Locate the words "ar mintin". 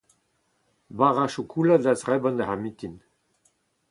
2.55-2.95